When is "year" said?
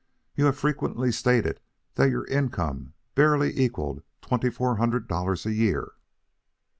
5.53-5.91